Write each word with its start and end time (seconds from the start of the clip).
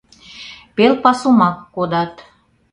—Пел 0.75 0.93
пасумак 1.03 1.57
кодат. 1.75 2.13